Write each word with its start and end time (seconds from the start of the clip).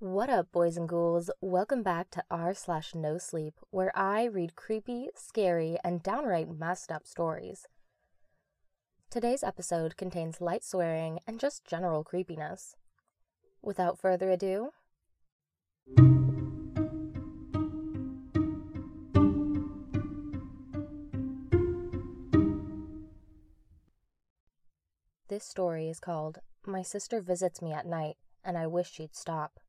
What 0.00 0.28
up, 0.28 0.50
boys 0.50 0.76
and 0.76 0.88
ghouls? 0.88 1.30
Welcome 1.40 1.84
back 1.84 2.10
to 2.10 2.24
r 2.28 2.52
slash 2.52 2.96
no 2.96 3.16
sleep, 3.16 3.54
where 3.70 3.96
I 3.96 4.24
read 4.24 4.56
creepy, 4.56 5.10
scary, 5.14 5.78
and 5.84 6.02
downright 6.02 6.48
messed 6.50 6.90
up 6.90 7.06
stories. 7.06 7.68
Today's 9.08 9.44
episode 9.44 9.96
contains 9.96 10.40
light 10.40 10.64
swearing 10.64 11.20
and 11.28 11.38
just 11.38 11.64
general 11.64 12.02
creepiness. 12.02 12.74
Without 13.62 13.96
further 13.96 14.32
ado, 14.32 14.72
this 25.28 25.44
story 25.44 25.88
is 25.88 26.00
called 26.00 26.40
My 26.66 26.82
Sister 26.82 27.20
Visits 27.20 27.62
Me 27.62 27.72
at 27.72 27.86
Night, 27.86 28.16
and 28.44 28.58
I 28.58 28.66
Wish 28.66 28.90
She'd 28.90 29.14
Stop. 29.14 29.60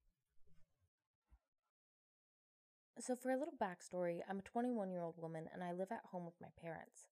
So, 2.98 3.16
for 3.16 3.31
a 3.31 3.38
little 3.38 3.54
backstory, 3.62 4.22
I'm 4.30 4.40
a 4.40 4.41
21 4.41 4.90
year 4.90 5.02
old 5.02 5.16
woman 5.17 5.49
and 5.54 5.62
I 5.62 5.73
live 5.73 5.91
at 5.91 6.05
home 6.12 6.26
with 6.26 6.40
my 6.41 6.48
parents. 6.62 7.08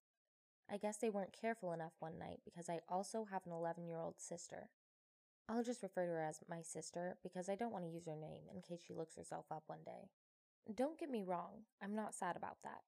I 0.72 0.78
guess 0.78 0.98
they 0.98 1.09
weren't 1.09 1.38
careful 1.40 1.73
enough 1.73 1.92
one 2.00 2.18
night 2.18 2.40
because 2.46 2.70
I 2.70 2.80
also 2.88 3.28
have 3.30 3.46
an 3.46 3.52
11 3.52 3.86
year 3.86 4.00
old 4.00 4.16
sister. 4.18 4.70
I'll 5.50 5.64
just 5.64 5.84
refer 5.84 6.06
to 6.06 6.12
her 6.14 6.22
as 6.22 6.40
my 6.50 6.62
sister 6.62 7.18
because 7.22 7.50
I 7.50 7.56
don't 7.56 7.73
want 7.73 7.84
to 7.84 7.92
use 7.92 8.06
her 8.06 8.16
name 8.16 8.44
in 8.54 8.62
case 8.62 8.80
she 8.88 8.94
looks 8.94 9.18
herself 9.18 9.46
up 9.52 9.64
one 9.68 9.84
day. 9.86 10.09
Don't 10.73 10.98
get 10.98 11.09
me 11.09 11.22
wrong, 11.22 11.66
I'm 11.82 11.95
not 11.95 12.16
sad 12.16 12.38
about 12.38 12.58
that. 12.64 12.84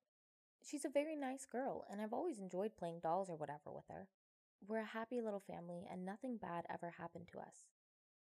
She's 0.64 0.86
a 0.86 0.90
very 0.90 1.18
nice 1.18 1.46
girl, 1.46 1.86
and 1.92 2.02
I've 2.02 2.14
always 2.14 2.40
enjoyed 2.40 2.78
playing 2.78 3.02
dolls 3.04 3.30
or 3.30 3.36
whatever 3.36 3.72
with 3.72 3.84
her. 3.90 4.08
We're 4.66 4.80
a 4.80 4.86
happy 4.86 5.20
little 5.20 5.42
family, 5.42 5.86
and 5.92 6.06
nothing 6.06 6.38
bad 6.38 6.66
ever 6.74 6.94
happened 6.98 7.28
to 7.34 7.40
us. 7.40 7.68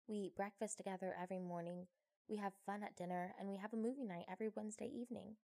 We 0.07 0.17
eat 0.17 0.37
breakfast 0.37 0.77
together 0.77 1.17
every 1.21 1.39
morning, 1.39 1.87
we 2.31 2.37
have 2.37 2.53
fun 2.65 2.83
at 2.85 2.97
dinner, 2.97 3.35
and 3.39 3.49
we 3.49 3.57
have 3.57 3.73
a 3.73 3.77
movie 3.77 4.05
night 4.05 4.27
every 4.31 4.49
Wednesday 4.55 4.89
evening. 4.89 5.37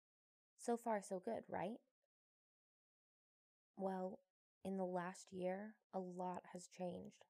So 0.59 0.77
far, 0.77 1.01
so 1.01 1.19
good, 1.25 1.45
right? 1.49 1.79
Well, 3.77 4.19
in 4.65 4.77
the 4.77 4.85
last 4.85 5.33
year, 5.33 5.75
a 5.95 5.99
lot 5.99 6.43
has 6.53 6.67
changed. 6.67 7.25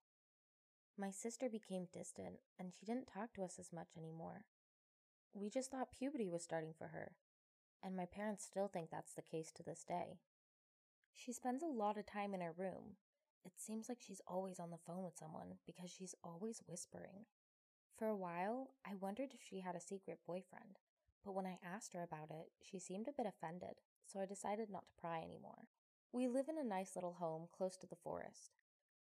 My 0.99 1.11
sister 1.11 1.49
became 1.49 1.87
distant, 1.93 2.41
and 2.59 2.73
she 2.73 2.85
didn't 2.85 3.07
talk 3.07 3.33
to 3.35 3.43
us 3.43 3.59
as 3.59 3.73
much 3.73 3.91
anymore. 3.97 4.45
We 5.33 5.51
just 5.51 5.71
thought 5.71 5.93
puberty 5.97 6.29
was 6.29 6.43
starting 6.43 6.75
for 6.77 6.89
her, 6.89 7.13
and 7.83 7.97
my 7.97 8.07
parents 8.07 8.45
still 8.45 8.69
think 8.69 8.91
that's 8.91 9.15
the 9.15 9.23
case 9.23 9.53
to 9.53 9.63
this 9.63 9.85
day. 9.87 10.19
She 11.13 11.33
spends 11.33 11.63
a 11.63 11.67
lot 11.67 11.97
of 11.97 12.07
time 12.07 12.35
in 12.35 12.41
her 12.41 12.53
room. 12.57 12.97
It 13.45 13.53
seems 13.57 13.89
like 13.89 13.99
she's 14.01 14.23
always 14.27 14.59
on 14.59 14.71
the 14.71 14.79
phone 14.85 15.05
with 15.05 15.17
someone 15.19 15.59
because 15.67 15.91
she's 15.91 16.15
always 16.25 16.63
whispering. 16.67 17.27
For 17.97 18.09
a 18.09 18.17
while, 18.17 18.71
I 18.85 18.97
wondered 18.97 19.31
if 19.33 19.41
she 19.41 19.61
had 19.61 19.77
a 19.77 19.81
secret 19.81 20.19
boyfriend, 20.27 20.81
but 21.25 21.33
when 21.33 21.47
I 21.47 21.61
asked 21.65 21.95
her 21.95 22.03
about 22.03 22.29
it, 22.29 22.51
she 22.61 22.81
seemed 22.81 23.07
a 23.07 23.13
bit 23.13 23.25
offended, 23.25 23.81
so 24.05 24.19
I 24.19 24.27
decided 24.27 24.69
not 24.69 24.89
to 24.89 25.01
pry 25.01 25.19
anymore. 25.19 25.69
We 26.13 26.27
live 26.27 26.49
in 26.49 26.59
a 26.59 26.65
nice 26.65 26.97
little 26.97 27.15
home 27.15 27.47
close 27.57 27.77
to 27.79 27.87
the 27.87 27.95
forest. 28.03 28.57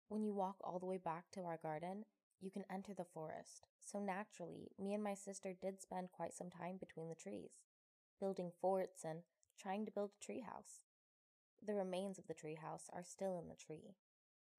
When 0.09 0.23
you 0.23 0.34
walk 0.34 0.58
all 0.62 0.78
the 0.78 0.86
way 0.86 0.97
back 0.97 1.31
to 1.31 1.44
our 1.44 1.58
garden, 1.58 2.03
you 2.42 2.52
can 2.52 2.66
enter 2.69 2.94
the 2.94 3.06
forest, 3.06 3.66
so 3.80 3.97
naturally, 3.97 4.72
me 4.78 4.94
and 4.94 5.03
my 5.03 5.14
sister 5.14 5.53
did 5.53 5.81
spend 5.81 6.12
quite 6.12 6.34
some 6.34 6.50
time 6.50 6.75
between 6.78 7.08
the 7.08 7.16
trees, 7.16 7.52
building 8.19 8.52
forts 8.59 9.06
and 9.06 9.19
trying 9.58 9.86
to 9.86 9.92
build 9.92 10.12
a 10.12 10.31
treehouse. 10.31 10.81
The 11.66 11.75
remains 11.75 12.19
of 12.19 12.28
the 12.28 12.34
treehouse 12.34 12.89
are 12.92 13.06
still 13.06 13.39
in 13.39 13.47
the 13.47 13.56
tree, 13.56 13.95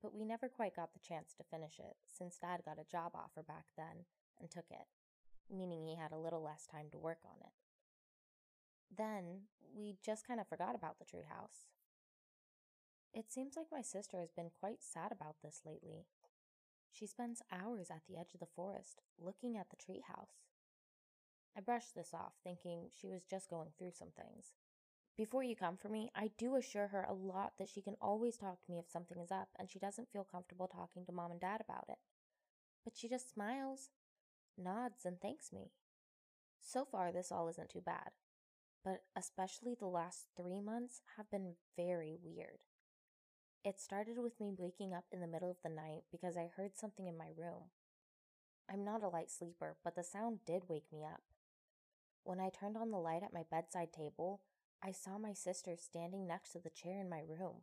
but 0.02 0.14
we 0.14 0.24
never 0.24 0.48
quite 0.48 0.74
got 0.74 0.94
the 0.94 1.06
chance 1.06 1.34
to 1.34 1.44
finish 1.44 1.78
it 1.78 1.96
since 2.10 2.38
Dad 2.38 2.62
got 2.64 2.78
a 2.78 2.90
job 2.90 3.12
offer 3.14 3.42
back 3.42 3.66
then 3.76 4.06
and 4.42 4.50
took 4.50 4.66
it, 4.70 4.86
meaning 5.50 5.86
he 5.86 5.96
had 5.96 6.12
a 6.12 6.18
little 6.18 6.42
less 6.42 6.66
time 6.66 6.88
to 6.92 6.98
work 6.98 7.20
on 7.24 7.40
it. 7.40 7.52
Then 8.94 9.42
we 9.74 9.96
just 10.04 10.26
kind 10.26 10.40
of 10.40 10.48
forgot 10.48 10.74
about 10.74 10.98
the 10.98 11.06
treehouse. 11.06 11.70
It 13.14 13.32
seems 13.32 13.56
like 13.56 13.66
my 13.72 13.82
sister 13.82 14.20
has 14.20 14.32
been 14.32 14.50
quite 14.60 14.82
sad 14.82 15.12
about 15.12 15.36
this 15.42 15.62
lately. 15.64 16.06
She 16.90 17.06
spends 17.06 17.42
hours 17.50 17.90
at 17.90 18.02
the 18.06 18.18
edge 18.18 18.34
of 18.34 18.40
the 18.40 18.52
forest 18.54 19.00
looking 19.18 19.56
at 19.56 19.68
the 19.70 19.76
treehouse. 19.76 20.44
I 21.56 21.60
brushed 21.60 21.94
this 21.94 22.12
off, 22.12 22.32
thinking 22.42 22.88
she 22.90 23.08
was 23.08 23.24
just 23.24 23.48
going 23.48 23.70
through 23.78 23.92
some 23.92 24.10
things. 24.16 24.52
Before 25.16 25.42
you 25.42 25.54
come 25.54 25.76
for 25.76 25.90
me, 25.90 26.10
I 26.14 26.30
do 26.38 26.56
assure 26.56 26.88
her 26.88 27.04
a 27.06 27.12
lot 27.12 27.52
that 27.58 27.68
she 27.68 27.82
can 27.82 27.96
always 28.00 28.38
talk 28.38 28.62
to 28.62 28.70
me 28.70 28.78
if 28.78 28.88
something 28.90 29.18
is 29.18 29.30
up 29.30 29.48
and 29.58 29.70
she 29.70 29.78
doesn't 29.78 30.10
feel 30.10 30.24
comfortable 30.24 30.66
talking 30.66 31.04
to 31.04 31.12
mom 31.12 31.30
and 31.30 31.40
dad 31.40 31.60
about 31.60 31.84
it. 31.88 31.98
But 32.82 32.96
she 32.96 33.08
just 33.08 33.32
smiles 33.32 33.90
nods, 34.58 35.04
and 35.04 35.20
thanks 35.20 35.52
me. 35.52 35.72
So 36.60 36.84
far, 36.84 37.12
this 37.12 37.32
all 37.32 37.48
isn't 37.48 37.70
too 37.70 37.80
bad, 37.80 38.10
but 38.84 39.02
especially 39.16 39.74
the 39.74 39.86
last 39.86 40.26
three 40.36 40.60
months 40.60 41.02
have 41.16 41.30
been 41.30 41.54
very 41.76 42.16
weird. 42.22 42.60
It 43.64 43.80
started 43.80 44.18
with 44.18 44.40
me 44.40 44.52
waking 44.56 44.92
up 44.92 45.04
in 45.12 45.20
the 45.20 45.26
middle 45.26 45.50
of 45.50 45.62
the 45.62 45.68
night 45.68 46.02
because 46.10 46.36
I 46.36 46.50
heard 46.56 46.76
something 46.76 47.06
in 47.06 47.16
my 47.16 47.28
room. 47.36 47.70
I'm 48.70 48.84
not 48.84 49.02
a 49.02 49.08
light 49.08 49.30
sleeper, 49.30 49.76
but 49.84 49.94
the 49.94 50.02
sound 50.02 50.40
did 50.46 50.68
wake 50.68 50.86
me 50.92 51.04
up. 51.04 51.22
When 52.24 52.40
I 52.40 52.50
turned 52.50 52.76
on 52.76 52.90
the 52.90 52.98
light 52.98 53.22
at 53.22 53.32
my 53.32 53.44
bedside 53.50 53.92
table, 53.92 54.40
I 54.82 54.92
saw 54.92 55.18
my 55.18 55.32
sister 55.32 55.76
standing 55.76 56.26
next 56.26 56.52
to 56.52 56.58
the 56.58 56.70
chair 56.70 57.00
in 57.00 57.08
my 57.08 57.20
room. 57.20 57.62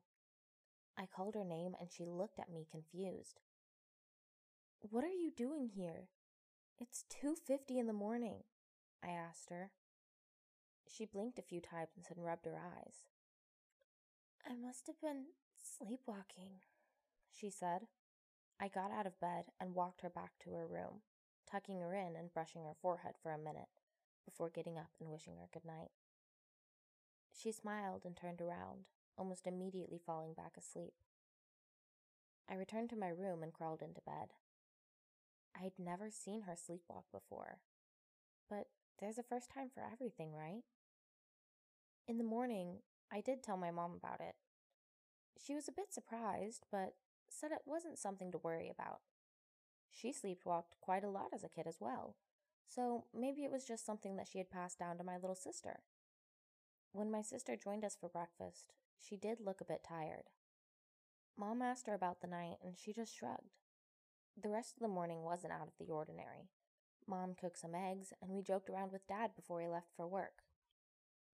I 0.97 1.05
called 1.05 1.35
her 1.35 1.45
name 1.45 1.73
and 1.79 1.89
she 1.91 2.05
looked 2.05 2.39
at 2.39 2.51
me 2.51 2.65
confused. 2.69 3.39
What 4.81 5.03
are 5.03 5.07
you 5.07 5.31
doing 5.35 5.69
here? 5.75 6.07
It's 6.81 7.03
2:50 7.09 7.77
in 7.77 7.87
the 7.87 7.93
morning, 7.93 8.45
I 9.03 9.09
asked 9.09 9.49
her. 9.49 9.71
She 10.87 11.03
blinked 11.03 11.37
a 11.37 11.41
few 11.41 11.59
times 11.59 12.07
and 12.09 12.23
rubbed 12.23 12.45
her 12.45 12.57
eyes. 12.57 13.03
I 14.45 14.55
must 14.55 14.87
have 14.87 15.01
been 15.01 15.25
sleepwalking, 15.57 16.61
she 17.29 17.49
said. 17.49 17.89
I 18.61 18.69
got 18.69 18.91
out 18.91 19.05
of 19.05 19.19
bed 19.19 19.51
and 19.59 19.75
walked 19.75 20.01
her 20.01 20.09
back 20.09 20.39
to 20.39 20.53
her 20.53 20.65
room, 20.65 21.01
tucking 21.45 21.81
her 21.81 21.93
in 21.93 22.15
and 22.15 22.33
brushing 22.33 22.63
her 22.63 22.75
forehead 22.81 23.15
for 23.21 23.33
a 23.33 23.37
minute 23.37 23.67
before 24.23 24.49
getting 24.49 24.77
up 24.77 24.91
and 25.01 25.11
wishing 25.11 25.35
her 25.35 25.49
good 25.51 25.65
night. 25.65 25.91
She 27.33 27.51
smiled 27.51 28.05
and 28.05 28.15
turned 28.15 28.39
around, 28.39 28.85
almost 29.17 29.47
immediately 29.47 29.97
falling 29.97 30.33
back 30.33 30.55
asleep. 30.57 30.93
I 32.47 32.53
returned 32.53 32.89
to 32.91 32.95
my 32.95 33.09
room 33.09 33.43
and 33.43 33.53
crawled 33.53 33.81
into 33.81 34.01
bed. 34.01 34.33
I'd 35.55 35.73
never 35.77 36.09
seen 36.09 36.43
her 36.43 36.53
sleepwalk 36.53 37.03
before. 37.11 37.59
But 38.49 38.67
there's 38.99 39.17
a 39.17 39.23
first 39.23 39.49
time 39.53 39.69
for 39.73 39.83
everything, 39.83 40.33
right? 40.33 40.63
In 42.07 42.17
the 42.17 42.23
morning, 42.23 42.79
I 43.11 43.21
did 43.21 43.43
tell 43.43 43.57
my 43.57 43.71
mom 43.71 43.93
about 43.93 44.19
it. 44.19 44.35
She 45.37 45.55
was 45.55 45.67
a 45.67 45.73
bit 45.73 45.93
surprised, 45.93 46.65
but 46.71 46.95
said 47.29 47.51
it 47.51 47.59
wasn't 47.65 47.99
something 47.99 48.31
to 48.31 48.37
worry 48.37 48.69
about. 48.69 48.99
She 49.89 50.11
sleepwalked 50.11 50.79
quite 50.81 51.03
a 51.03 51.09
lot 51.09 51.29
as 51.33 51.43
a 51.43 51.49
kid 51.49 51.65
as 51.67 51.77
well, 51.79 52.15
so 52.67 53.05
maybe 53.13 53.43
it 53.43 53.51
was 53.51 53.65
just 53.65 53.85
something 53.85 54.15
that 54.17 54.27
she 54.27 54.37
had 54.37 54.51
passed 54.51 54.79
down 54.79 54.97
to 54.97 55.03
my 55.03 55.17
little 55.17 55.35
sister. 55.35 55.81
When 56.91 57.11
my 57.11 57.21
sister 57.21 57.55
joined 57.55 57.85
us 57.85 57.95
for 57.99 58.09
breakfast, 58.09 58.73
she 58.97 59.15
did 59.15 59.39
look 59.39 59.61
a 59.61 59.65
bit 59.65 59.83
tired. 59.87 60.29
Mom 61.37 61.61
asked 61.61 61.87
her 61.87 61.93
about 61.93 62.21
the 62.21 62.27
night, 62.27 62.57
and 62.63 62.77
she 62.77 62.91
just 62.91 63.15
shrugged. 63.15 63.55
The 64.41 64.49
rest 64.49 64.75
of 64.75 64.81
the 64.81 64.87
morning 64.87 65.23
wasn't 65.23 65.51
out 65.51 65.67
of 65.67 65.73
the 65.77 65.91
ordinary. 65.91 66.47
Mom 67.05 67.35
cooked 67.35 67.59
some 67.59 67.75
eggs, 67.75 68.13
and 68.21 68.31
we 68.31 68.41
joked 68.41 68.69
around 68.69 68.91
with 68.91 69.07
Dad 69.07 69.31
before 69.35 69.59
he 69.61 69.67
left 69.67 69.89
for 69.97 70.07
work. 70.07 70.43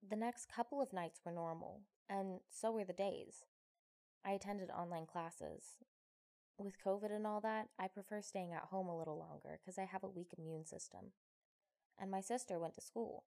The 0.08 0.16
next 0.16 0.48
couple 0.48 0.80
of 0.80 0.92
nights 0.92 1.20
were 1.24 1.30
normal, 1.30 1.82
and 2.08 2.40
so 2.50 2.72
were 2.72 2.84
the 2.84 2.92
days. 2.92 3.44
I 4.24 4.32
attended 4.32 4.70
online 4.70 5.06
classes. 5.06 5.76
With 6.58 6.82
COVID 6.84 7.14
and 7.14 7.26
all 7.26 7.40
that, 7.42 7.68
I 7.78 7.86
prefer 7.86 8.22
staying 8.22 8.52
at 8.52 8.70
home 8.70 8.88
a 8.88 8.98
little 8.98 9.18
longer 9.18 9.60
because 9.60 9.78
I 9.78 9.84
have 9.84 10.02
a 10.02 10.08
weak 10.08 10.34
immune 10.36 10.64
system. 10.64 11.12
And 11.98 12.10
my 12.10 12.20
sister 12.20 12.58
went 12.58 12.74
to 12.74 12.80
school. 12.80 13.24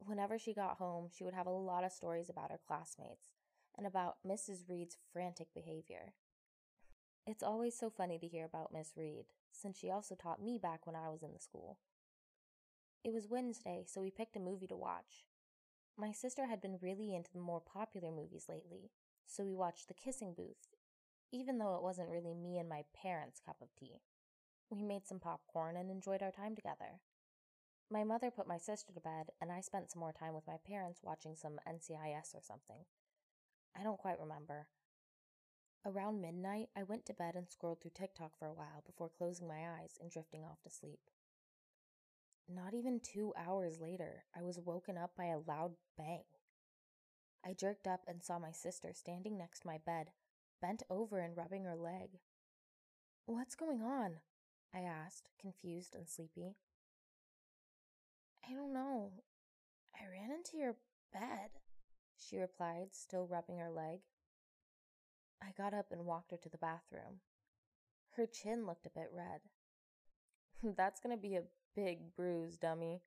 Whenever 0.00 0.38
she 0.38 0.52
got 0.54 0.78
home, 0.78 1.08
she 1.12 1.22
would 1.22 1.34
have 1.34 1.46
a 1.46 1.50
lot 1.50 1.84
of 1.84 1.92
stories 1.92 2.28
about 2.28 2.50
her 2.50 2.60
classmates 2.66 3.28
and 3.76 3.86
about 3.86 4.16
Mrs. 4.26 4.68
Reed's 4.68 4.96
frantic 5.12 5.48
behavior. 5.54 6.14
It's 7.28 7.42
always 7.42 7.74
so 7.76 7.90
funny 7.90 8.18
to 8.18 8.26
hear 8.26 8.46
about 8.46 8.72
Miss 8.72 8.92
Reed, 8.96 9.26
since 9.52 9.78
she 9.78 9.90
also 9.90 10.14
taught 10.14 10.42
me 10.42 10.56
back 10.56 10.86
when 10.86 10.96
I 10.96 11.10
was 11.10 11.22
in 11.22 11.34
the 11.34 11.38
school. 11.38 11.76
It 13.04 13.12
was 13.12 13.28
Wednesday, 13.28 13.84
so 13.86 14.00
we 14.00 14.10
picked 14.10 14.34
a 14.36 14.40
movie 14.40 14.66
to 14.68 14.76
watch. 14.78 15.26
My 15.94 16.10
sister 16.10 16.46
had 16.46 16.62
been 16.62 16.78
really 16.80 17.14
into 17.14 17.30
the 17.34 17.40
more 17.40 17.60
popular 17.60 18.10
movies 18.10 18.46
lately, 18.48 18.92
so 19.26 19.44
we 19.44 19.54
watched 19.54 19.88
The 19.88 19.94
Kissing 19.94 20.32
Booth, 20.34 20.68
even 21.30 21.58
though 21.58 21.74
it 21.74 21.82
wasn't 21.82 22.08
really 22.08 22.32
me 22.32 22.56
and 22.56 22.66
my 22.66 22.84
parents' 22.96 23.42
cup 23.44 23.56
of 23.60 23.76
tea. 23.78 24.00
We 24.70 24.82
made 24.82 25.06
some 25.06 25.20
popcorn 25.20 25.76
and 25.76 25.90
enjoyed 25.90 26.22
our 26.22 26.32
time 26.32 26.56
together. 26.56 27.02
My 27.90 28.04
mother 28.04 28.30
put 28.30 28.48
my 28.48 28.56
sister 28.56 28.94
to 28.94 29.00
bed, 29.00 29.32
and 29.38 29.52
I 29.52 29.60
spent 29.60 29.90
some 29.90 30.00
more 30.00 30.14
time 30.14 30.32
with 30.32 30.46
my 30.46 30.56
parents 30.66 31.00
watching 31.02 31.36
some 31.36 31.60
NCIS 31.68 32.34
or 32.34 32.40
something. 32.40 32.86
I 33.78 33.82
don't 33.82 33.98
quite 33.98 34.18
remember. 34.18 34.68
Around 35.86 36.20
midnight, 36.20 36.68
I 36.76 36.82
went 36.82 37.06
to 37.06 37.14
bed 37.14 37.34
and 37.34 37.48
scrolled 37.48 37.80
through 37.80 37.92
TikTok 37.94 38.36
for 38.38 38.46
a 38.46 38.52
while 38.52 38.82
before 38.84 39.08
closing 39.08 39.48
my 39.48 39.68
eyes 39.80 39.96
and 40.00 40.10
drifting 40.10 40.44
off 40.44 40.60
to 40.62 40.70
sleep. 40.70 41.00
Not 42.48 42.74
even 42.74 43.00
two 43.00 43.32
hours 43.36 43.80
later, 43.80 44.24
I 44.36 44.42
was 44.42 44.58
woken 44.58 44.98
up 44.98 45.12
by 45.16 45.26
a 45.26 45.38
loud 45.38 45.72
bang. 45.96 46.24
I 47.44 47.52
jerked 47.52 47.86
up 47.86 48.00
and 48.08 48.22
saw 48.22 48.38
my 48.38 48.52
sister 48.52 48.92
standing 48.92 49.38
next 49.38 49.60
to 49.60 49.66
my 49.66 49.78
bed, 49.78 50.10
bent 50.60 50.82
over 50.90 51.20
and 51.20 51.36
rubbing 51.36 51.64
her 51.64 51.76
leg. 51.76 52.18
What's 53.26 53.54
going 53.54 53.82
on? 53.82 54.16
I 54.74 54.80
asked, 54.80 55.28
confused 55.40 55.94
and 55.94 56.08
sleepy. 56.08 56.56
I 58.48 58.54
don't 58.54 58.72
know. 58.72 59.12
I 59.94 60.06
ran 60.10 60.30
into 60.30 60.56
your 60.56 60.76
bed, 61.12 61.50
she 62.16 62.38
replied, 62.38 62.88
still 62.92 63.26
rubbing 63.26 63.58
her 63.58 63.70
leg. 63.70 64.00
I 65.42 65.52
got 65.56 65.74
up 65.74 65.86
and 65.90 66.06
walked 66.06 66.30
her 66.30 66.36
to 66.36 66.48
the 66.48 66.58
bathroom. 66.58 67.20
Her 68.16 68.26
chin 68.26 68.66
looked 68.66 68.86
a 68.86 68.90
bit 68.90 69.10
red. 69.12 69.40
That's 70.76 71.00
gonna 71.00 71.16
be 71.16 71.36
a 71.36 71.44
big 71.74 72.16
bruise, 72.16 72.56
dummy. 72.56 73.02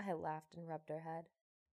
I 0.00 0.12
laughed 0.12 0.54
and 0.56 0.68
rubbed 0.68 0.88
her 0.88 1.00
head. 1.00 1.24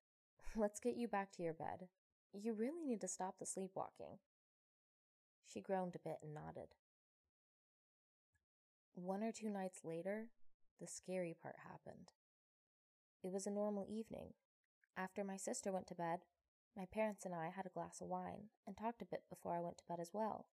Let's 0.56 0.80
get 0.80 0.96
you 0.96 1.08
back 1.08 1.32
to 1.34 1.44
your 1.44 1.54
bed. 1.54 1.88
You 2.34 2.54
really 2.54 2.84
need 2.86 3.02
to 3.02 3.08
stop 3.08 3.36
the 3.40 3.46
sleepwalking. 3.46 4.20
She 5.46 5.62
groaned 5.62 5.96
a 5.96 6.00
bit 6.00 6.18
and 6.22 6.34
nodded. 6.34 6.76
One 8.96 9.24
or 9.24 9.32
two 9.32 9.50
nights 9.50 9.82
later, 9.84 10.28
the 10.80 10.88
scary 10.88 11.36
part 11.42 11.56
happened. 11.70 12.12
It 13.24 13.32
was 13.32 13.48
a 13.48 13.52
normal 13.52 13.88
evening. 13.90 14.34
After 14.98 15.24
my 15.24 15.38
sister 15.38 15.72
went 15.72 15.88
to 15.88 15.96
bed, 15.96 16.20
my 16.75 16.86
parents 16.86 17.25
and 17.25 17.33
I 17.33 17.50
had 17.56 17.66
a 17.66 17.74
glass 17.74 18.01
of 18.01 18.07
wine 18.07 18.50
and 18.68 18.75
talked 18.75 19.01
a 19.01 19.06
bit 19.06 19.24
before 19.30 19.56
I 19.56 19.62
went 19.62 19.77
to 19.77 19.83
bed 19.88 20.00
as 20.00 20.12
well. 20.13 20.45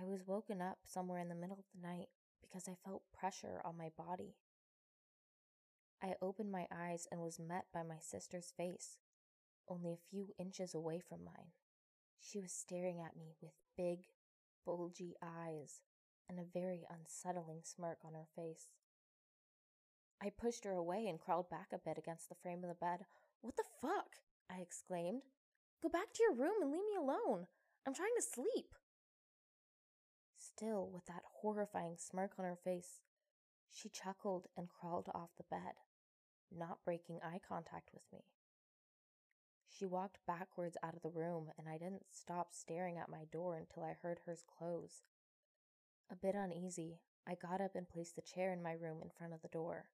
I 0.00 0.04
was 0.04 0.26
woken 0.26 0.62
up 0.62 0.78
somewhere 0.86 1.18
in 1.18 1.28
the 1.28 1.34
middle 1.34 1.58
of 1.58 1.66
the 1.74 1.86
night 1.86 2.08
because 2.40 2.68
I 2.68 2.76
felt 2.84 3.02
pressure 3.12 3.60
on 3.64 3.76
my 3.76 3.90
body. 3.96 4.36
I 6.02 6.14
opened 6.20 6.50
my 6.50 6.66
eyes 6.72 7.06
and 7.10 7.20
was 7.20 7.38
met 7.38 7.66
by 7.72 7.82
my 7.82 7.98
sister's 8.00 8.52
face, 8.56 8.98
only 9.68 9.92
a 9.92 10.10
few 10.10 10.34
inches 10.38 10.74
away 10.74 11.00
from 11.00 11.24
mine. 11.24 11.52
She 12.20 12.38
was 12.38 12.52
staring 12.52 13.00
at 13.00 13.16
me 13.16 13.34
with 13.40 13.52
big, 13.76 14.06
bulgy 14.64 15.16
eyes 15.22 15.80
and 16.28 16.38
a 16.38 16.44
very 16.44 16.86
unsettling 16.88 17.60
smirk 17.62 17.98
on 18.04 18.14
her 18.14 18.26
face. 18.34 18.68
I 20.20 20.30
pushed 20.30 20.64
her 20.64 20.72
away 20.72 21.06
and 21.08 21.20
crawled 21.20 21.50
back 21.50 21.68
a 21.72 21.78
bit 21.78 21.98
against 21.98 22.28
the 22.28 22.36
frame 22.36 22.62
of 22.62 22.68
the 22.68 22.74
bed. 22.74 23.00
What 23.40 23.56
the 23.56 23.64
fuck? 23.80 24.18
I 24.50 24.60
exclaimed. 24.60 25.22
Go 25.82 25.88
back 25.88 26.12
to 26.12 26.22
your 26.22 26.34
room 26.34 26.62
and 26.62 26.70
leave 26.70 26.84
me 26.88 26.96
alone. 26.96 27.46
I'm 27.86 27.94
trying 27.94 28.14
to 28.16 28.22
sleep. 28.22 28.74
Still, 30.36 30.88
with 30.92 31.06
that 31.06 31.22
horrifying 31.40 31.96
smirk 31.98 32.32
on 32.38 32.44
her 32.44 32.58
face, 32.62 33.00
she 33.70 33.88
chuckled 33.88 34.46
and 34.56 34.68
crawled 34.68 35.08
off 35.14 35.30
the 35.36 35.44
bed, 35.50 35.74
not 36.56 36.84
breaking 36.84 37.20
eye 37.24 37.40
contact 37.46 37.90
with 37.92 38.02
me. 38.12 38.24
She 39.68 39.86
walked 39.86 40.18
backwards 40.26 40.76
out 40.82 40.94
of 40.94 41.02
the 41.02 41.08
room, 41.08 41.50
and 41.58 41.66
I 41.68 41.78
didn't 41.78 42.04
stop 42.10 42.48
staring 42.52 42.98
at 42.98 43.08
my 43.08 43.24
door 43.32 43.56
until 43.56 43.82
I 43.82 43.96
heard 44.02 44.20
hers 44.26 44.44
close. 44.46 45.02
A 46.10 46.14
bit 46.14 46.34
uneasy, 46.34 47.00
I 47.26 47.34
got 47.34 47.60
up 47.62 47.74
and 47.74 47.88
placed 47.88 48.16
the 48.16 48.22
chair 48.22 48.52
in 48.52 48.62
my 48.62 48.72
room 48.72 48.98
in 49.02 49.08
front 49.08 49.32
of 49.32 49.40
the 49.40 49.48
door. 49.48 49.88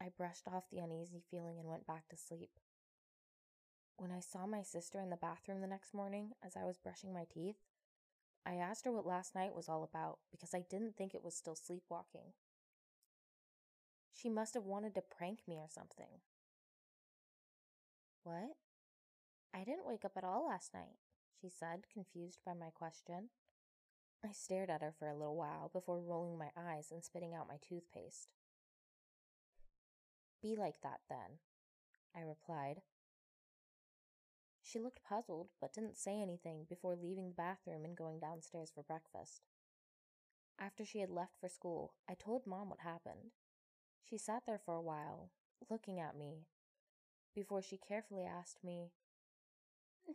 I 0.00 0.10
brushed 0.14 0.46
off 0.46 0.64
the 0.70 0.80
uneasy 0.80 1.22
feeling 1.30 1.58
and 1.58 1.68
went 1.68 1.86
back 1.86 2.08
to 2.10 2.16
sleep. 2.16 2.50
When 3.96 4.10
I 4.10 4.20
saw 4.20 4.46
my 4.46 4.62
sister 4.62 5.00
in 5.00 5.10
the 5.10 5.16
bathroom 5.16 5.60
the 5.60 5.66
next 5.66 5.94
morning 5.94 6.32
as 6.44 6.56
I 6.56 6.64
was 6.64 6.78
brushing 6.78 7.12
my 7.12 7.24
teeth, 7.32 7.56
I 8.44 8.54
asked 8.54 8.84
her 8.84 8.92
what 8.92 9.06
last 9.06 9.34
night 9.34 9.54
was 9.54 9.68
all 9.68 9.84
about 9.84 10.18
because 10.30 10.52
I 10.52 10.64
didn't 10.68 10.96
think 10.96 11.14
it 11.14 11.24
was 11.24 11.34
still 11.34 11.54
sleepwalking. 11.54 12.32
She 14.12 14.28
must 14.28 14.54
have 14.54 14.64
wanted 14.64 14.94
to 14.94 15.02
prank 15.02 15.40
me 15.48 15.56
or 15.56 15.68
something. 15.68 16.20
What? 18.22 18.56
I 19.54 19.64
didn't 19.64 19.86
wake 19.86 20.04
up 20.04 20.16
at 20.16 20.24
all 20.24 20.48
last 20.48 20.74
night, 20.74 20.98
she 21.40 21.48
said, 21.48 21.84
confused 21.92 22.40
by 22.44 22.54
my 22.54 22.70
question. 22.74 23.30
I 24.24 24.32
stared 24.32 24.70
at 24.70 24.82
her 24.82 24.92
for 24.98 25.08
a 25.08 25.16
little 25.16 25.36
while 25.36 25.70
before 25.72 26.00
rolling 26.00 26.38
my 26.38 26.48
eyes 26.56 26.90
and 26.90 27.04
spitting 27.04 27.34
out 27.34 27.48
my 27.48 27.56
toothpaste. 27.66 28.28
Be 30.42 30.56
like 30.56 30.80
that 30.82 31.00
then, 31.08 31.38
I 32.16 32.20
replied. 32.20 32.82
She 34.74 34.80
looked 34.80 35.04
puzzled, 35.04 35.50
but 35.60 35.72
didn't 35.72 35.96
say 35.96 36.20
anything 36.20 36.66
before 36.68 36.96
leaving 36.96 37.28
the 37.28 37.34
bathroom 37.36 37.84
and 37.84 37.96
going 37.96 38.18
downstairs 38.18 38.72
for 38.74 38.82
breakfast. 38.82 39.42
After 40.58 40.84
she 40.84 40.98
had 40.98 41.10
left 41.10 41.36
for 41.38 41.48
school, 41.48 41.94
I 42.08 42.14
told 42.14 42.44
Mom 42.44 42.70
what 42.70 42.80
happened. 42.80 43.30
She 44.02 44.18
sat 44.18 44.46
there 44.46 44.58
for 44.58 44.74
a 44.74 44.82
while, 44.82 45.30
looking 45.70 46.00
at 46.00 46.16
me, 46.16 46.48
before 47.36 47.62
she 47.62 47.78
carefully 47.78 48.24
asked 48.24 48.64
me, 48.64 48.90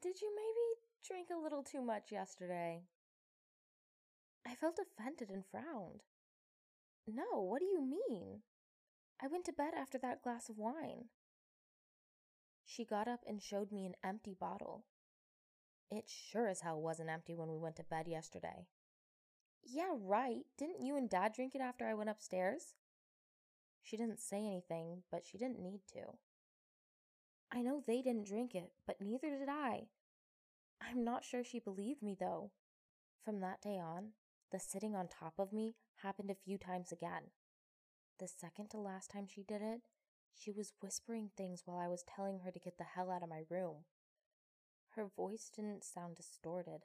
Did 0.01 0.19
you 0.19 0.29
maybe 0.35 0.81
drink 1.07 1.29
a 1.29 1.41
little 1.41 1.63
too 1.63 1.81
much 1.81 2.11
yesterday? 2.11 2.83
I 4.45 4.55
felt 4.55 4.77
offended 4.77 5.29
and 5.29 5.45
frowned. 5.45 6.03
No, 7.07 7.39
what 7.39 7.61
do 7.61 7.65
you 7.65 7.79
mean? 7.79 8.41
I 9.21 9.27
went 9.27 9.45
to 9.45 9.53
bed 9.53 9.73
after 9.73 9.97
that 9.99 10.21
glass 10.21 10.49
of 10.49 10.57
wine. 10.57 11.05
She 12.69 12.85
got 12.85 13.07
up 13.07 13.21
and 13.27 13.41
showed 13.41 13.71
me 13.71 13.87
an 13.87 13.95
empty 14.03 14.35
bottle. 14.39 14.83
It 15.89 16.07
sure 16.07 16.47
as 16.47 16.61
hell 16.61 16.79
wasn't 16.79 17.09
empty 17.09 17.33
when 17.33 17.49
we 17.49 17.57
went 17.57 17.75
to 17.77 17.83
bed 17.83 18.07
yesterday. 18.07 18.67
Yeah, 19.63 19.95
right. 19.99 20.45
Didn't 20.55 20.85
you 20.85 20.95
and 20.95 21.09
Dad 21.09 21.33
drink 21.33 21.55
it 21.55 21.61
after 21.61 21.87
I 21.87 21.95
went 21.95 22.11
upstairs? 22.11 22.75
She 23.81 23.97
didn't 23.97 24.19
say 24.19 24.45
anything, 24.45 25.01
but 25.09 25.25
she 25.25 25.39
didn't 25.39 25.59
need 25.59 25.81
to. 25.93 26.19
I 27.51 27.63
know 27.63 27.81
they 27.81 28.03
didn't 28.03 28.27
drink 28.27 28.53
it, 28.53 28.71
but 28.85 29.01
neither 29.01 29.31
did 29.31 29.49
I. 29.49 29.87
I'm 30.79 31.03
not 31.03 31.25
sure 31.25 31.43
she 31.43 31.59
believed 31.59 32.03
me, 32.03 32.15
though. 32.19 32.51
From 33.25 33.39
that 33.39 33.63
day 33.63 33.79
on, 33.79 34.09
the 34.51 34.59
sitting 34.59 34.95
on 34.95 35.07
top 35.07 35.33
of 35.39 35.51
me 35.51 35.73
happened 36.03 36.29
a 36.29 36.35
few 36.35 36.59
times 36.59 36.91
again. 36.91 37.31
The 38.19 38.27
second 38.27 38.69
to 38.69 38.77
last 38.77 39.09
time 39.09 39.25
she 39.27 39.41
did 39.41 39.63
it, 39.63 39.81
she 40.33 40.51
was 40.51 40.73
whispering 40.81 41.31
things 41.35 41.63
while 41.65 41.77
I 41.77 41.87
was 41.87 42.03
telling 42.03 42.39
her 42.39 42.51
to 42.51 42.59
get 42.59 42.77
the 42.77 42.83
hell 42.83 43.11
out 43.11 43.23
of 43.23 43.29
my 43.29 43.41
room. 43.49 43.85
Her 44.95 45.05
voice 45.05 45.51
didn't 45.53 45.83
sound 45.83 46.15
distorted, 46.15 46.83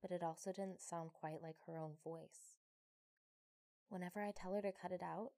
but 0.00 0.10
it 0.10 0.22
also 0.22 0.52
didn't 0.52 0.80
sound 0.80 1.10
quite 1.12 1.42
like 1.42 1.56
her 1.66 1.76
own 1.78 1.94
voice. 2.04 2.58
Whenever 3.88 4.22
I 4.22 4.32
tell 4.32 4.52
her 4.52 4.62
to 4.62 4.72
cut 4.72 4.92
it 4.92 5.02
out, 5.02 5.30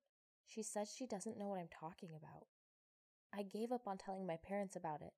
she 0.45 0.63
says 0.63 0.93
she 0.93 1.07
doesn't 1.07 1.39
know 1.39 1.49
what 1.49 1.59
I'm 1.59 1.69
talking 1.69 2.11
about. 2.15 2.47
I 3.33 3.45
gave 3.45 3.71
up 3.71 3.87
on 3.87 3.99
telling 3.99 4.27
my 4.27 4.37
parents 4.37 4.75
about 4.75 5.03
it 5.03 5.13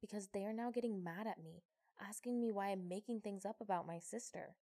because 0.00 0.28
they 0.28 0.44
are 0.44 0.52
now 0.52 0.70
getting 0.70 1.02
mad 1.02 1.26
at 1.26 1.42
me, 1.42 1.62
asking 2.00 2.40
me 2.40 2.52
why 2.52 2.68
I'm 2.68 2.88
making 2.88 3.20
things 3.20 3.46
up 3.46 3.56
about 3.60 3.86
my 3.86 3.98
sister. 3.98 4.56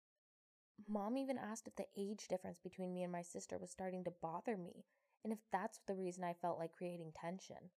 Mom 0.87 1.16
even 1.16 1.38
asked 1.38 1.66
if 1.66 1.76
the 1.76 1.87
age 1.97 2.28
difference 2.28 2.59
between 2.62 2.92
me 2.92 3.02
and 3.02 3.12
my 3.12 3.23
sister 3.23 3.59
was 3.59 3.70
starting 3.70 4.04
to 4.04 4.12
bother 4.23 4.56
me, 4.56 4.85
and 5.24 5.32
if 5.32 5.38
that's 5.52 5.80
the 5.86 5.94
reason 5.94 6.24
I 6.24 6.34
felt 6.34 6.58
like 6.58 6.72
creating 6.72 7.12
tension. 7.14 7.70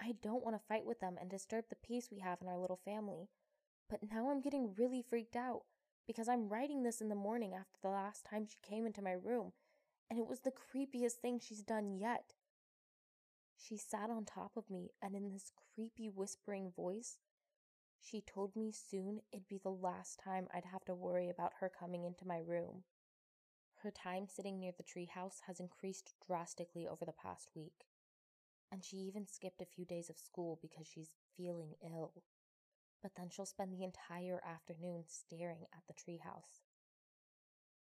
I 0.00 0.14
don't 0.22 0.44
want 0.44 0.56
to 0.56 0.66
fight 0.66 0.84
with 0.84 1.00
them 1.00 1.16
and 1.20 1.30
disturb 1.30 1.66
the 1.68 1.76
peace 1.76 2.08
we 2.10 2.18
have 2.18 2.40
in 2.42 2.48
our 2.48 2.58
little 2.58 2.80
family, 2.84 3.28
but 3.88 4.00
now 4.10 4.30
I'm 4.30 4.40
getting 4.40 4.74
really 4.76 5.02
freaked 5.02 5.36
out 5.36 5.62
because 6.06 6.28
I'm 6.28 6.48
writing 6.48 6.82
this 6.82 7.00
in 7.00 7.08
the 7.08 7.14
morning 7.14 7.54
after 7.54 7.78
the 7.82 7.88
last 7.88 8.24
time 8.24 8.46
she 8.46 8.58
came 8.62 8.86
into 8.86 9.02
my 9.02 9.12
room, 9.12 9.52
and 10.10 10.18
it 10.18 10.26
was 10.26 10.40
the 10.40 10.52
creepiest 10.52 11.14
thing 11.22 11.38
she's 11.38 11.62
done 11.62 11.96
yet. 11.98 12.34
She 13.56 13.76
sat 13.76 14.10
on 14.10 14.24
top 14.24 14.52
of 14.56 14.68
me, 14.68 14.90
and 15.00 15.14
in 15.14 15.32
this 15.32 15.50
creepy 15.74 16.08
whispering 16.08 16.72
voice, 16.74 17.18
she 17.98 18.20
told 18.20 18.54
me 18.54 18.72
soon 18.72 19.20
it'd 19.32 19.48
be 19.48 19.58
the 19.62 19.70
last 19.70 20.20
time 20.22 20.48
I'd 20.52 20.66
have 20.66 20.84
to 20.86 20.94
worry 20.94 21.30
about 21.30 21.54
her 21.60 21.70
coming 21.70 22.04
into 22.04 22.26
my 22.26 22.38
room. 22.38 22.82
Her 23.84 23.90
time 23.90 24.26
sitting 24.26 24.58
near 24.58 24.72
the 24.74 24.82
treehouse 24.82 25.40
has 25.46 25.60
increased 25.60 26.14
drastically 26.26 26.88
over 26.88 27.04
the 27.04 27.12
past 27.12 27.50
week, 27.54 27.84
and 28.72 28.82
she 28.82 28.96
even 28.96 29.26
skipped 29.26 29.60
a 29.60 29.66
few 29.66 29.84
days 29.84 30.08
of 30.08 30.18
school 30.18 30.58
because 30.62 30.86
she's 30.86 31.16
feeling 31.36 31.74
ill. 31.84 32.22
But 33.02 33.12
then 33.14 33.28
she'll 33.28 33.44
spend 33.44 33.74
the 33.74 33.84
entire 33.84 34.40
afternoon 34.42 35.04
staring 35.06 35.66
at 35.74 35.82
the 35.86 35.92
treehouse. 35.92 36.62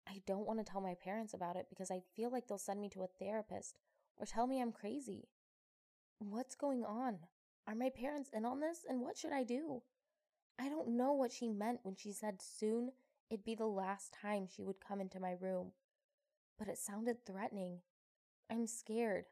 I 0.08 0.22
don't 0.26 0.46
want 0.46 0.58
to 0.58 0.64
tell 0.64 0.80
my 0.80 0.94
parents 0.94 1.34
about 1.34 1.56
it 1.56 1.66
because 1.68 1.90
I 1.90 2.00
feel 2.16 2.32
like 2.32 2.48
they'll 2.48 2.56
send 2.56 2.80
me 2.80 2.88
to 2.94 3.02
a 3.02 3.06
therapist 3.06 3.78
or 4.16 4.24
tell 4.24 4.46
me 4.46 4.62
I'm 4.62 4.72
crazy. 4.72 5.28
What's 6.18 6.54
going 6.54 6.82
on? 6.82 7.18
Are 7.66 7.74
my 7.74 7.90
parents 7.90 8.30
in 8.32 8.46
on 8.46 8.60
this, 8.60 8.86
and 8.88 9.02
what 9.02 9.18
should 9.18 9.32
I 9.32 9.44
do? 9.44 9.82
I 10.58 10.70
don't 10.70 10.96
know 10.96 11.12
what 11.12 11.30
she 11.30 11.50
meant 11.50 11.80
when 11.82 11.96
she 11.96 12.12
said 12.12 12.40
soon 12.40 12.92
it'd 13.28 13.44
be 13.44 13.54
the 13.54 13.66
last 13.66 14.14
time 14.14 14.46
she 14.46 14.62
would 14.62 14.80
come 14.80 15.00
into 15.00 15.20
my 15.20 15.36
room, 15.38 15.72
but 16.60 16.68
it 16.68 16.78
sounded 16.78 17.24
threatening. 17.24 17.78
I'm 18.50 18.66
scared. 18.66 19.24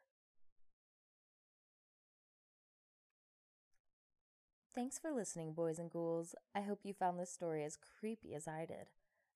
Thanks 4.75 4.99
for 4.99 5.13
listening, 5.13 5.53
boys 5.53 5.79
and 5.79 5.91
ghouls. 5.91 6.35
I 6.55 6.63
hope 6.63 6.81
you 6.85 6.95
found 6.95 7.21
this 7.21 7.31
story 7.31 7.65
as 7.65 7.77
creepy 7.77 8.35
as 8.35 8.49
I 8.49 8.65
did. 8.65 8.89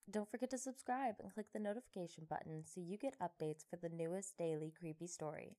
Don't 0.09 0.29
forget 0.29 0.49
to 0.49 0.57
subscribe 0.57 1.15
and 1.21 1.31
click 1.31 1.47
the 1.53 1.59
notification 1.59 2.25
button 2.27 2.63
so 2.65 2.81
you 2.81 2.97
get 2.97 3.15
updates 3.19 3.63
for 3.69 3.75
the 3.75 3.95
newest 3.95 4.37
daily 4.37 4.73
creepy 4.77 5.05
story. 5.05 5.57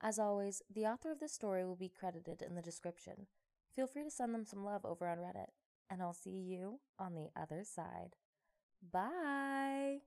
As 0.00 0.20
always, 0.20 0.62
the 0.72 0.86
author 0.86 1.10
of 1.10 1.18
this 1.18 1.32
story 1.32 1.64
will 1.64 1.76
be 1.76 1.88
credited 1.90 2.42
in 2.42 2.54
the 2.54 2.62
description. 2.62 3.26
Feel 3.74 3.88
free 3.88 4.04
to 4.04 4.10
send 4.10 4.34
them 4.34 4.44
some 4.44 4.64
love 4.64 4.84
over 4.84 5.08
on 5.08 5.18
Reddit, 5.18 5.50
and 5.90 6.00
I'll 6.00 6.14
see 6.14 6.30
you 6.30 6.78
on 6.98 7.14
the 7.14 7.28
other 7.36 7.64
side. 7.64 8.14
Bye! 8.92 10.00